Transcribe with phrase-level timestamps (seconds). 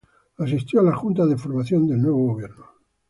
[0.39, 2.65] Asistió a las juntas de formación del nuevo Gobierno.